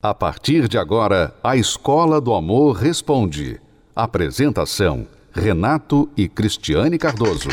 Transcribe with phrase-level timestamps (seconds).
[0.00, 3.60] A partir de agora, a Escola do Amor Responde.
[3.96, 7.48] Apresentação: Renato e Cristiane Cardoso.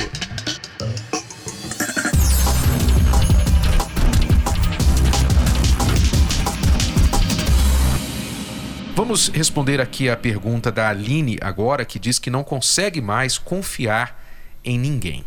[8.94, 14.24] Vamos responder aqui a pergunta da Aline agora, que diz que não consegue mais confiar
[14.64, 15.26] em ninguém.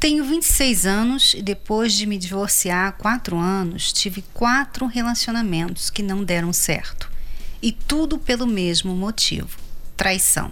[0.00, 6.02] Tenho 26 anos e depois de me divorciar há 4 anos, tive quatro relacionamentos que
[6.02, 7.12] não deram certo.
[7.60, 9.58] E tudo pelo mesmo motivo:
[9.98, 10.50] traição.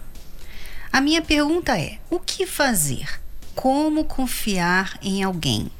[0.92, 3.22] A minha pergunta é: o que fazer?
[3.54, 5.70] Como confiar em alguém?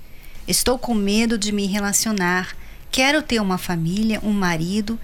[0.49, 2.57] Estou com medo de me relacionar,
[2.91, 4.99] quero ter uma família, um marido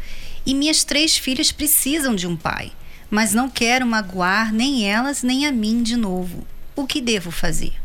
[0.46, 2.72] e minhas três filhas precisam de um pai,
[3.10, 6.46] mas não quero magoar nem elas nem a mim de novo.
[6.74, 7.83] O que devo fazer?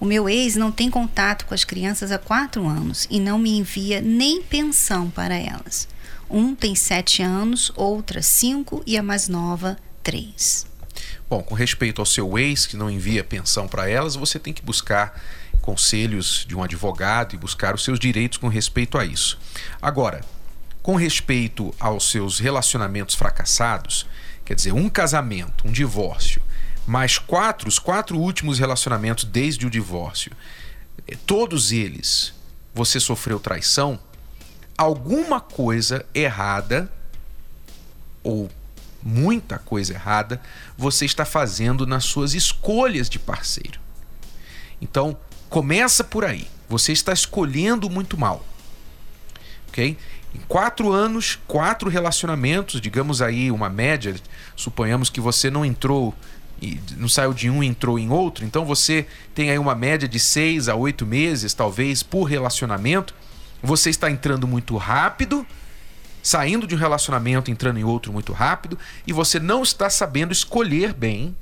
[0.00, 3.56] O meu ex não tem contato com as crianças há quatro anos e não me
[3.58, 5.88] envia nem pensão para elas.
[6.30, 10.66] Um tem sete anos, outra cinco e a mais nova, três.
[11.28, 14.62] Bom, com respeito ao seu ex que não envia pensão para elas, você tem que
[14.62, 15.20] buscar
[15.60, 19.38] conselhos de um advogado e buscar os seus direitos com respeito a isso.
[19.82, 20.20] Agora,
[20.80, 24.06] com respeito aos seus relacionamentos fracassados,
[24.44, 26.40] quer dizer, um casamento, um divórcio
[26.88, 30.32] mais quatro, os quatro últimos relacionamentos desde o divórcio,
[31.06, 32.32] eh, todos eles
[32.74, 33.98] você sofreu traição,
[34.76, 36.90] alguma coisa errada
[38.22, 38.50] ou
[39.02, 40.40] muita coisa errada
[40.76, 43.78] você está fazendo nas suas escolhas de parceiro.
[44.80, 45.16] Então,
[45.48, 46.46] começa por aí.
[46.68, 48.44] Você está escolhendo muito mal.
[49.68, 49.96] Ok?
[50.34, 54.14] Em quatro anos, quatro relacionamentos, digamos aí uma média,
[54.54, 56.14] suponhamos que você não entrou
[56.60, 60.08] e não saiu de um e entrou em outro, então você tem aí uma média
[60.08, 63.14] de seis a oito meses, talvez, por relacionamento.
[63.62, 65.46] Você está entrando muito rápido,
[66.22, 70.92] saindo de um relacionamento, entrando em outro muito rápido, e você não está sabendo escolher
[70.92, 71.36] bem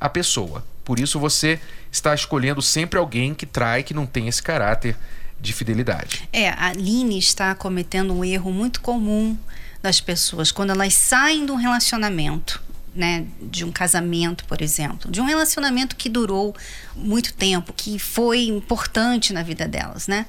[0.00, 0.64] a pessoa.
[0.84, 1.58] Por isso você
[1.90, 4.96] está escolhendo sempre alguém que trai, que não tem esse caráter
[5.40, 6.28] de fidelidade.
[6.32, 9.36] É, a Aline está cometendo um erro muito comum
[9.82, 12.62] das pessoas quando elas saem de um relacionamento
[12.96, 16.56] né, de um casamento, por exemplo, de um relacionamento que durou
[16.94, 20.26] muito tempo, que foi importante na vida delas, né?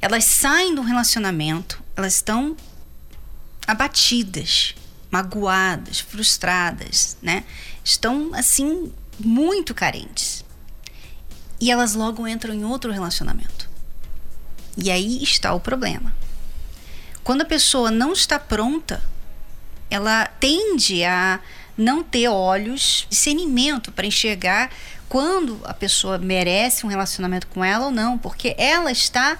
[0.00, 2.56] Elas saem do relacionamento, elas estão
[3.66, 4.74] abatidas,
[5.10, 7.44] magoadas, frustradas, né?
[7.84, 10.44] Estão assim muito carentes.
[11.60, 13.68] E elas logo entram em outro relacionamento.
[14.76, 16.14] E aí está o problema.
[17.24, 19.02] Quando a pessoa não está pronta,
[19.90, 21.40] ela tende a
[21.76, 24.70] não ter olhos, discernimento para enxergar
[25.08, 29.38] quando a pessoa merece um relacionamento com ela ou não, porque ela está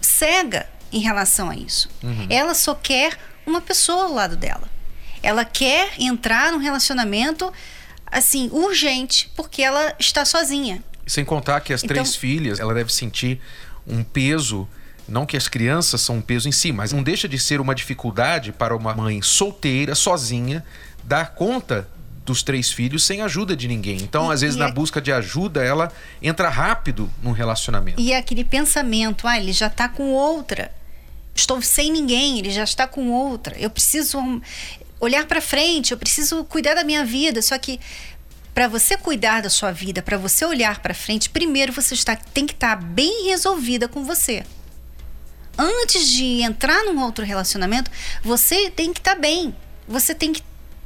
[0.00, 1.88] cega em relação a isso.
[2.02, 2.26] Uhum.
[2.28, 4.68] Ela só quer uma pessoa ao lado dela.
[5.22, 7.52] Ela quer entrar num relacionamento
[8.06, 10.82] assim urgente porque ela está sozinha.
[11.06, 13.40] Sem contar que as então, três filhas, ela deve sentir
[13.86, 14.68] um peso
[15.08, 17.74] não que as crianças são um peso em si, mas não deixa de ser uma
[17.74, 20.64] dificuldade para uma mãe solteira, sozinha,
[21.04, 21.88] dar conta
[22.24, 23.96] dos três filhos sem ajuda de ninguém.
[23.96, 28.00] Então, e, às vezes, na busca de ajuda, ela entra rápido num relacionamento.
[28.00, 30.72] E é aquele pensamento, ah, ele já está com outra.
[31.34, 33.56] Estou sem ninguém, ele já está com outra.
[33.58, 34.18] Eu preciso
[35.00, 37.42] olhar para frente, eu preciso cuidar da minha vida.
[37.42, 37.80] Só que
[38.54, 42.46] para você cuidar da sua vida, para você olhar para frente, primeiro você está, tem
[42.46, 44.44] que estar tá bem resolvida com você.
[45.58, 47.90] Antes de entrar num outro relacionamento,
[48.22, 49.54] você tem que estar tá bem.
[49.88, 50.42] Você tem que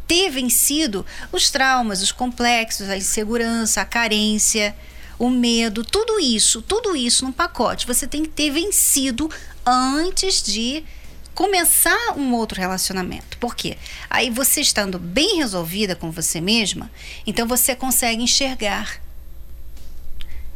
[0.06, 4.75] ter vencido os traumas, os complexos, a insegurança, a carência,
[5.19, 7.87] o medo, tudo isso, tudo isso num pacote.
[7.87, 9.31] Você tem que ter vencido
[9.65, 10.84] antes de
[11.34, 13.37] começar um outro relacionamento.
[13.39, 13.77] Por quê?
[14.09, 16.91] Aí você estando bem resolvida com você mesma,
[17.27, 19.00] então você consegue enxergar.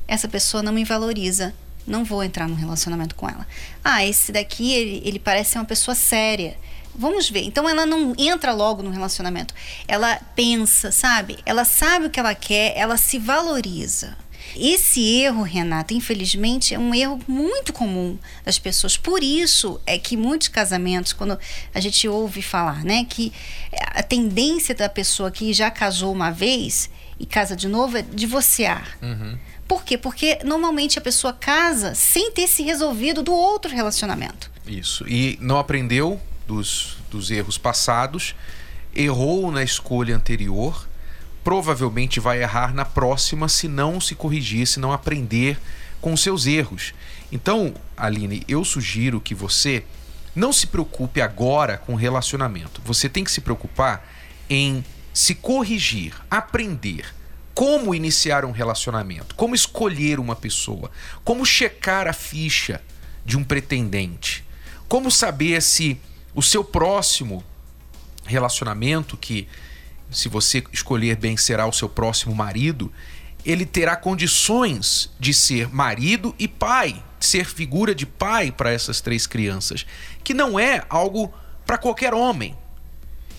[0.06, 1.55] Essa pessoa não me valoriza.
[1.87, 3.47] Não vou entrar num relacionamento com ela.
[3.82, 6.56] Ah, esse daqui, ele, ele parece ser uma pessoa séria
[6.94, 7.42] Vamos ver.
[7.42, 9.54] Então ela não entra logo no relacionamento.
[9.87, 11.38] Ela pensa, sabe?
[11.46, 14.16] Ela sabe o que ela quer, ela se valoriza.
[14.56, 18.96] Esse erro, Renata, infelizmente, é um erro muito comum das pessoas.
[18.96, 21.38] Por isso é que muitos casamentos, quando
[21.72, 23.32] a gente ouve falar, né, que
[23.94, 28.98] a tendência da pessoa que já casou uma vez e casa de novo é divorciar.
[29.00, 29.38] Uhum.
[29.69, 29.96] Por quê?
[29.96, 34.50] Porque normalmente a pessoa casa sem ter se resolvido do outro relacionamento.
[34.66, 35.06] Isso.
[35.06, 36.20] E não aprendeu
[36.50, 38.35] dos, dos erros passados,
[38.93, 40.88] errou na escolha anterior,
[41.44, 45.56] provavelmente vai errar na próxima se não se corrigir, se não aprender
[46.00, 46.93] com seus erros.
[47.31, 49.85] Então, Aline, eu sugiro que você
[50.35, 52.82] não se preocupe agora com relacionamento.
[52.85, 54.05] Você tem que se preocupar
[54.49, 57.14] em se corrigir, aprender
[57.55, 60.91] como iniciar um relacionamento, como escolher uma pessoa,
[61.23, 62.81] como checar a ficha
[63.25, 64.44] de um pretendente,
[64.88, 66.00] como saber se
[66.35, 67.44] o seu próximo
[68.25, 69.49] relacionamento, que
[70.11, 72.93] se você escolher bem será o seu próximo marido,
[73.44, 79.27] ele terá condições de ser marido e pai, ser figura de pai para essas três
[79.27, 79.87] crianças,
[80.23, 81.32] que não é algo
[81.65, 82.56] para qualquer homem.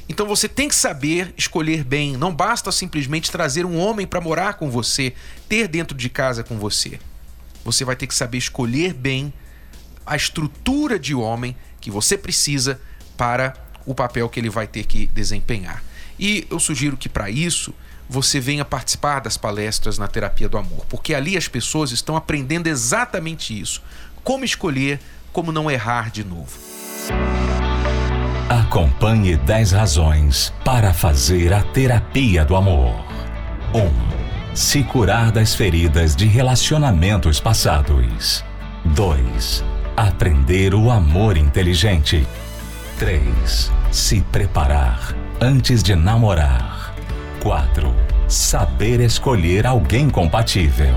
[0.10, 2.18] Então você tem que saber escolher bem.
[2.18, 5.14] Não basta simplesmente trazer um homem para morar com você,
[5.48, 7.00] ter dentro de casa com você.
[7.64, 9.34] Você vai ter que saber escolher bem
[10.06, 12.80] a estrutura de homem que você precisa
[13.18, 13.54] para
[13.86, 15.84] o papel que ele vai ter que desempenhar.
[16.18, 17.74] E eu sugiro que para isso
[18.08, 22.68] você venha participar das palestras na terapia do amor, porque ali as pessoas estão aprendendo
[22.68, 23.82] exatamente isso:
[24.24, 25.00] como escolher,
[25.34, 26.60] como não errar de novo.
[28.50, 32.94] Acompanhe 10 razões para fazer a terapia do amor.
[33.74, 33.80] 1.
[33.80, 38.44] Um, se curar das feridas de relacionamentos passados.
[38.84, 39.71] 2.
[39.96, 42.26] Aprender o amor inteligente.
[43.00, 43.72] 3.
[43.92, 46.94] Se preparar antes de namorar.
[47.42, 47.94] 4.
[48.28, 50.96] Saber escolher alguém compatível.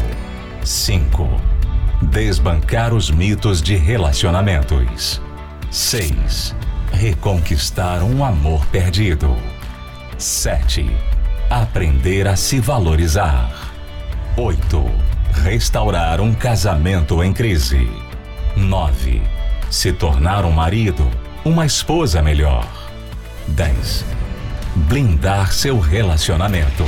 [0.62, 1.28] 5.
[2.02, 5.20] Desbancar os mitos de relacionamentos.
[5.70, 6.54] 6
[6.94, 9.36] reconquistar um amor perdido.
[10.16, 10.88] 7.
[11.50, 13.72] Aprender a se valorizar.
[14.36, 14.84] 8.
[15.42, 17.88] Restaurar um casamento em crise.
[18.64, 19.22] 9.
[19.70, 21.08] Se tornar um marido,
[21.44, 22.66] uma esposa melhor.
[23.48, 24.04] 10.
[24.74, 26.84] Blindar seu relacionamento.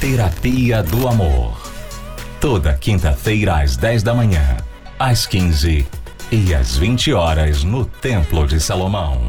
[0.00, 1.58] Terapia do Amor.
[2.40, 4.56] Toda quinta-feira às 10 da manhã,
[4.98, 5.86] às 15
[6.30, 9.20] e às 20 horas no Templo de Salomão.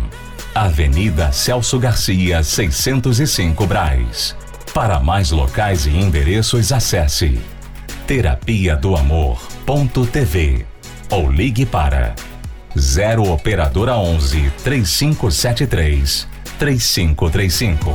[0.53, 4.35] Avenida Celso Garcia, 605 Braz.
[4.73, 7.39] Para mais locais e endereços, acesse
[8.11, 10.65] terapia do amor.tv
[11.09, 12.13] ou ligue para
[12.77, 16.27] 0 operadora 11 3573
[16.59, 17.89] 3535.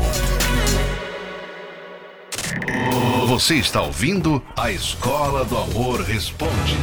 [3.26, 6.78] Você está ouvindo a Escola do Amor Responde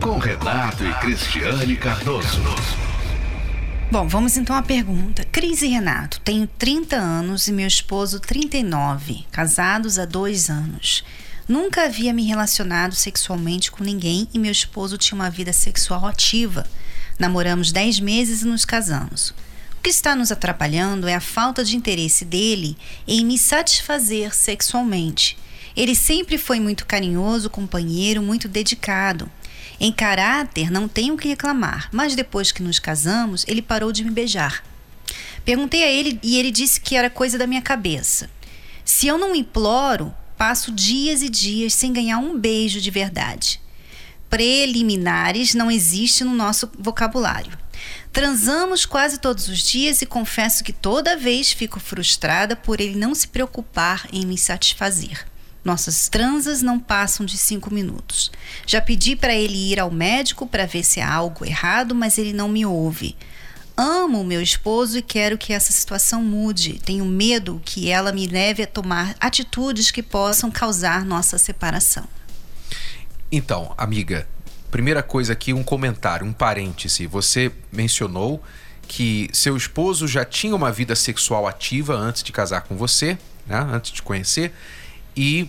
[0.00, 2.44] com Renato e Cristiane Cardoso.
[3.90, 5.24] Bom, vamos então à pergunta.
[5.32, 11.02] Cris e Renato, tenho 30 anos e meu esposo 39, casados há dois anos.
[11.48, 16.66] Nunca havia me relacionado sexualmente com ninguém e meu esposo tinha uma vida sexual ativa.
[17.18, 19.30] Namoramos 10 meses e nos casamos.
[19.78, 25.38] O que está nos atrapalhando é a falta de interesse dele em me satisfazer sexualmente.
[25.74, 29.30] Ele sempre foi muito carinhoso, companheiro, muito dedicado.
[29.80, 34.04] Em caráter, não tenho o que reclamar, mas depois que nos casamos, ele parou de
[34.04, 34.62] me beijar.
[35.46, 38.28] Perguntei a ele e ele disse que era coisa da minha cabeça.
[38.84, 43.60] Se eu não imploro, passo dias e dias sem ganhar um beijo de verdade.
[44.30, 47.58] Preliminares não existe no nosso vocabulário.
[48.12, 53.14] Transamos quase todos os dias e confesso que toda vez fico frustrada por ele não
[53.14, 55.26] se preocupar em me satisfazer.
[55.64, 58.30] Nossas transas não passam de cinco minutos.
[58.66, 62.32] Já pedi para ele ir ao médico para ver se há algo errado, mas ele
[62.32, 63.16] não me ouve.
[63.80, 66.80] Amo meu esposo e quero que essa situação mude.
[66.80, 72.04] Tenho medo que ela me leve a tomar atitudes que possam causar nossa separação.
[73.30, 74.26] Então, amiga,
[74.68, 77.06] primeira coisa aqui, um comentário, um parêntese.
[77.06, 78.42] Você mencionou
[78.88, 83.16] que seu esposo já tinha uma vida sexual ativa antes de casar com você,
[83.46, 83.64] né?
[83.70, 84.52] antes de conhecer,
[85.16, 85.48] e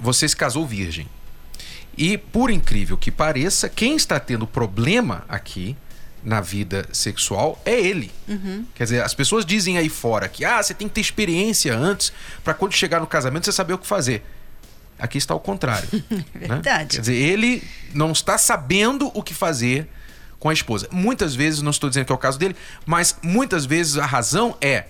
[0.00, 1.06] você se casou virgem.
[1.94, 5.76] E, por incrível que pareça, quem está tendo problema aqui
[6.26, 8.12] na vida sexual é ele.
[8.26, 8.66] Uhum.
[8.74, 12.12] Quer dizer, as pessoas dizem aí fora que ah, você tem que ter experiência antes
[12.42, 14.24] para quando chegar no casamento você saber o que fazer.
[14.98, 15.88] Aqui está o contrário.
[16.34, 16.48] Né?
[16.48, 16.80] Verdade.
[16.80, 16.86] Né?
[16.90, 17.62] Quer dizer, ele
[17.94, 19.88] não está sabendo o que fazer
[20.40, 20.88] com a esposa.
[20.90, 24.56] Muitas vezes, não estou dizendo que é o caso dele, mas muitas vezes a razão
[24.60, 24.86] é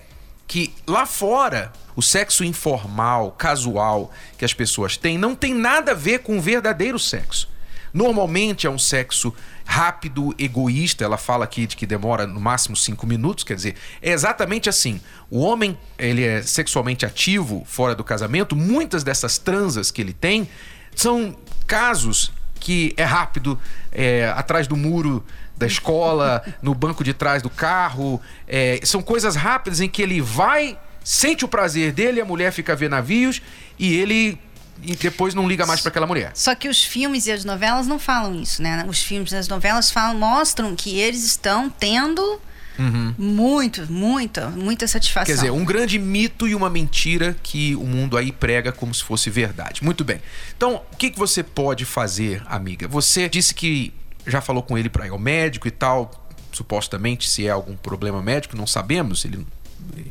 [0.47, 5.95] que lá fora o sexo informal, casual que as pessoas têm não tem nada a
[5.95, 7.47] ver com o verdadeiro sexo.
[7.93, 9.33] Normalmente é um sexo
[9.65, 11.03] rápido, egoísta.
[11.03, 13.43] Ela fala aqui de que demora no máximo cinco minutos.
[13.43, 15.01] Quer dizer, é exatamente assim.
[15.29, 18.55] O homem ele é sexualmente ativo fora do casamento.
[18.55, 20.47] Muitas dessas transas que ele tem
[20.95, 23.59] são casos que é rápido,
[23.91, 25.23] é, atrás do muro
[25.55, 28.21] da escola, no banco de trás do carro.
[28.47, 32.73] É, são coisas rápidas em que ele vai, sente o prazer dele, a mulher fica
[32.73, 33.41] a ver navios
[33.77, 34.39] e ele
[34.81, 36.31] e depois não liga mais para aquela mulher.
[36.33, 38.85] Só que os filmes e as novelas não falam isso, né?
[38.87, 42.39] Os filmes e as novelas falam, mostram que eles estão tendo
[42.79, 43.13] Uhum.
[43.17, 45.25] Muito, muita, muita satisfação.
[45.25, 49.03] Quer dizer, um grande mito e uma mentira que o mundo aí prega como se
[49.03, 49.83] fosse verdade.
[49.83, 50.21] Muito bem.
[50.55, 52.87] Então, o que, que você pode fazer, amiga?
[52.87, 53.93] Você disse que
[54.25, 58.21] já falou com ele para ir ao médico e tal, supostamente, se é algum problema
[58.21, 59.45] médico, não sabemos, ele,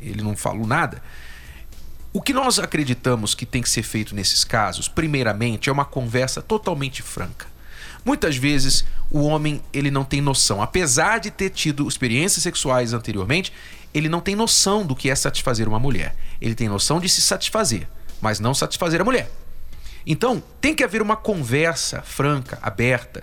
[0.03, 1.03] ele não falou nada.
[2.17, 6.41] O que nós acreditamos que tem que ser feito nesses casos, primeiramente, é uma conversa
[6.41, 7.47] totalmente franca.
[8.03, 13.53] Muitas vezes o homem ele não tem noção, apesar de ter tido experiências sexuais anteriormente,
[13.93, 16.17] ele não tem noção do que é satisfazer uma mulher.
[16.41, 17.87] Ele tem noção de se satisfazer,
[18.19, 19.31] mas não satisfazer a mulher.
[20.07, 23.23] Então, tem que haver uma conversa franca, aberta,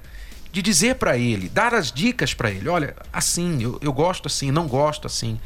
[0.52, 4.52] de dizer para ele, dar as dicas para ele: olha, assim, eu, eu gosto assim,
[4.52, 5.40] não gosto assim.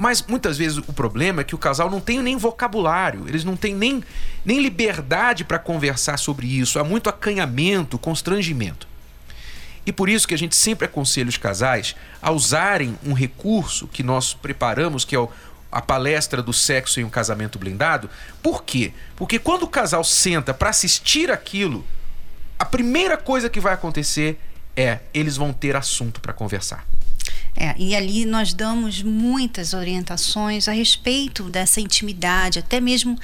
[0.00, 3.54] Mas muitas vezes o problema é que o casal não tem nem vocabulário, eles não
[3.54, 4.02] têm nem,
[4.42, 6.78] nem liberdade para conversar sobre isso.
[6.78, 8.88] Há muito acanhamento, constrangimento.
[9.84, 14.02] E por isso que a gente sempre aconselha os casais a usarem um recurso que
[14.02, 15.28] nós preparamos, que é
[15.70, 18.08] a palestra do sexo em um casamento blindado.
[18.42, 18.94] Por quê?
[19.14, 21.84] Porque quando o casal senta para assistir aquilo,
[22.58, 24.40] a primeira coisa que vai acontecer
[24.74, 26.86] é eles vão ter assunto para conversar.
[27.56, 33.18] É, e ali nós damos muitas orientações a respeito dessa intimidade, até mesmo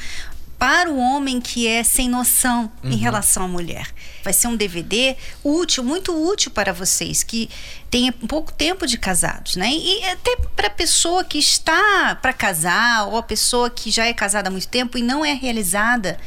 [0.59, 2.91] para o homem que é sem noção uhum.
[2.91, 3.89] em relação à mulher.
[4.25, 5.15] Vai ser um DVD
[5.45, 7.51] útil, muito útil para vocês que
[7.91, 9.71] têm pouco tempo de casados, né?
[9.71, 14.15] E até para a pessoa que está para casar ou a pessoa que já é
[14.15, 16.19] casada há muito tempo e não é realizada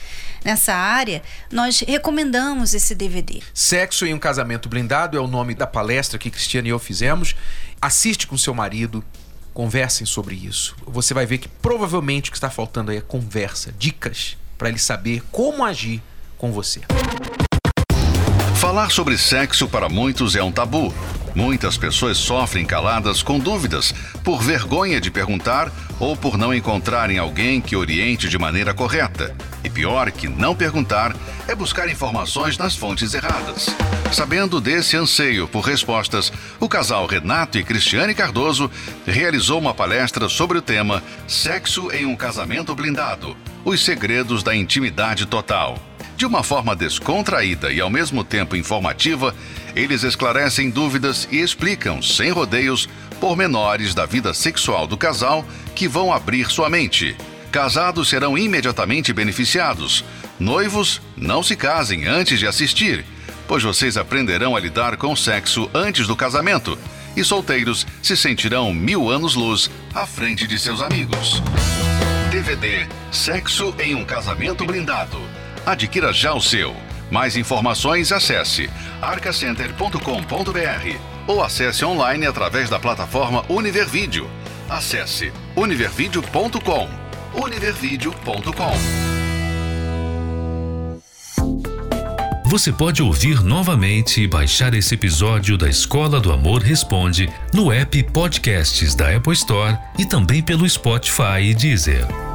[0.43, 3.41] nessa área, nós recomendamos esse DVD.
[3.53, 7.35] Sexo em um casamento blindado é o nome da palestra que Cristiane e eu fizemos.
[7.81, 9.03] Assiste com seu marido,
[9.53, 10.75] conversem sobre isso.
[10.85, 14.79] Você vai ver que provavelmente o que está faltando aí é conversa, dicas para ele
[14.79, 16.01] saber como agir
[16.37, 16.81] com você.
[18.55, 20.93] Falar sobre sexo para muitos é um tabu.
[21.35, 23.93] Muitas pessoas sofrem caladas com dúvidas,
[24.23, 29.35] por vergonha de perguntar ou por não encontrarem alguém que oriente de maneira correta.
[29.63, 31.15] E pior que não perguntar
[31.47, 33.67] é buscar informações nas fontes erradas.
[34.11, 38.71] Sabendo desse anseio por respostas, o casal Renato e Cristiane Cardoso
[39.05, 45.25] realizou uma palestra sobre o tema Sexo em um casamento blindado: Os segredos da intimidade
[45.25, 45.77] total.
[46.19, 49.33] De uma forma descontraída e ao mesmo tempo informativa,
[49.75, 52.87] eles esclarecem dúvidas e explicam, sem rodeios,
[53.19, 55.45] pormenores da vida sexual do casal
[55.75, 57.15] que vão abrir sua mente.
[57.51, 60.03] Casados serão imediatamente beneficiados.
[60.39, 63.05] Noivos, não se casem antes de assistir,
[63.47, 66.77] pois vocês aprenderão a lidar com o sexo antes do casamento.
[67.17, 71.41] E solteiros se sentirão mil anos-luz à frente de seus amigos.
[72.31, 75.19] DVD Sexo em um Casamento Blindado
[75.65, 76.75] Adquira já o seu.
[77.11, 78.69] Mais informações acesse
[79.01, 80.97] arcacenter.com.br
[81.27, 84.29] ou acesse online através da plataforma Univervídeo.
[84.69, 86.89] Acesse univervideo.com.
[87.33, 89.19] univervideo.com.
[92.49, 98.01] Você pode ouvir novamente e baixar esse episódio da Escola do Amor Responde no app
[98.11, 102.28] Podcasts da Apple Store e também pelo Spotify e Deezer.